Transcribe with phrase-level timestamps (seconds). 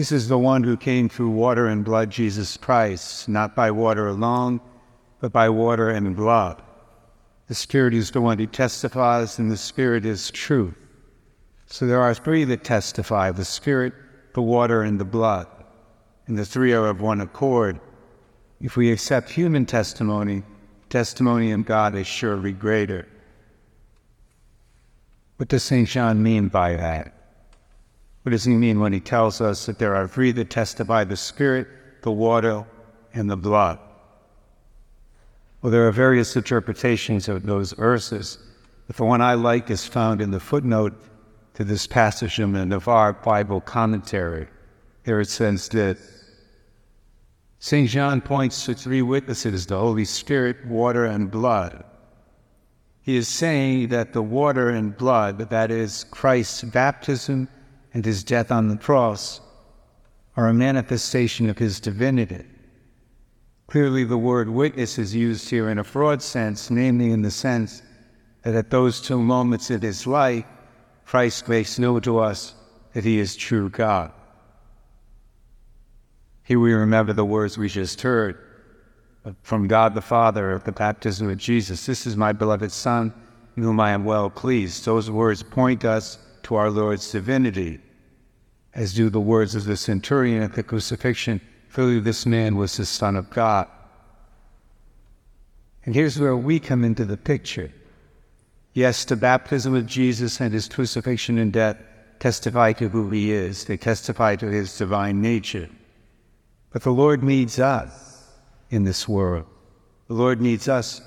[0.00, 4.08] This is the one who came through water and blood, Jesus Christ, not by water
[4.08, 4.58] alone,
[5.20, 6.62] but by water and blood.
[7.48, 10.74] The Spirit is the one who testifies, and the Spirit is truth.
[11.66, 13.92] So there are three that testify the Spirit,
[14.32, 15.48] the water, and the blood.
[16.28, 17.78] And the three are of one accord.
[18.58, 20.44] If we accept human testimony,
[20.88, 23.06] testimony of God is surely greater.
[25.36, 25.86] What does St.
[25.86, 27.19] John mean by that?
[28.22, 31.16] What does he mean when he tells us that there are three that testify the
[31.16, 31.68] Spirit,
[32.02, 32.64] the water,
[33.14, 33.78] and the blood?
[35.62, 38.38] Well, there are various interpretations of those verses,
[38.86, 40.94] but the one I like is found in the footnote
[41.54, 44.48] to this passage in the Navarre Bible commentary.
[45.04, 45.98] Here it says that
[47.58, 47.88] St.
[47.88, 51.84] John points to three witnesses the Holy Spirit, water, and blood.
[53.02, 57.48] He is saying that the water and blood, that is, Christ's baptism,
[57.92, 59.40] and his death on the cross
[60.36, 62.44] are a manifestation of his divinity.
[63.66, 67.82] Clearly, the word witness is used here in a broad sense, namely in the sense
[68.42, 70.44] that at those two moments in his life,
[71.04, 72.54] Christ makes known to us
[72.94, 74.12] that he is true God.
[76.44, 78.38] Here we remember the words we just heard
[79.42, 81.86] from God the Father at the baptism of Jesus.
[81.86, 83.12] This is my beloved Son,
[83.56, 84.84] in whom I am well pleased.
[84.84, 87.80] Those words point us to our Lord's divinity,
[88.74, 91.40] as do the words of the centurion at the crucifixion.
[91.72, 93.68] Clearly, this man was the Son of God.
[95.84, 97.72] And here's where we come into the picture.
[98.72, 101.76] Yes, the baptism of Jesus and his crucifixion and death
[102.20, 105.68] testify to who he is, they testify to his divine nature.
[106.70, 108.28] But the Lord needs us
[108.70, 109.46] in this world.
[110.06, 111.00] The Lord needs us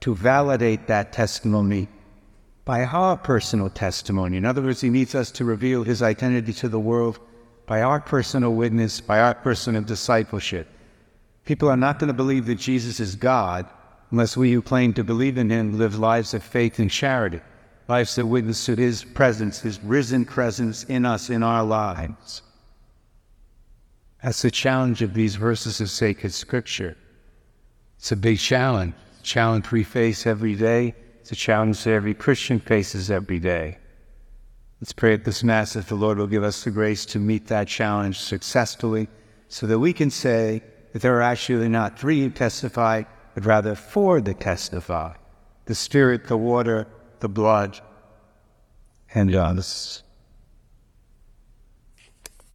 [0.00, 1.88] to validate that testimony
[2.64, 4.36] by our personal testimony.
[4.36, 7.18] In other words, He needs us to reveal His identity to the world
[7.66, 10.68] by our personal witness, by our personal discipleship.
[11.44, 13.68] People are not going to believe that Jesus is God
[14.10, 17.40] unless we who claim to believe in Him live lives of faith and charity,
[17.88, 22.42] lives that witness to His presence, His risen presence in us, in our lives.
[24.22, 26.96] That's the challenge of these verses of sacred Scripture.
[27.98, 30.94] It's a big challenge, challenge we face every day
[31.24, 33.78] it's a challenge that every Christian faces every day.
[34.78, 37.46] Let's pray at this Mass that the Lord will give us the grace to meet
[37.46, 39.08] that challenge successfully
[39.48, 40.62] so that we can say
[40.92, 43.04] that there are actually not three who testify,
[43.34, 45.14] but rather four that testify
[45.64, 46.86] the Spirit, the water,
[47.20, 47.80] the blood,
[49.14, 50.02] and us.